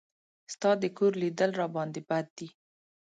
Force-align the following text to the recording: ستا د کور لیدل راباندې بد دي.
ستا 0.53 0.71
د 0.81 0.83
کور 0.97 1.11
لیدل 1.21 1.51
راباندې 1.61 2.01
بد 2.09 2.27
دي. 2.37 2.47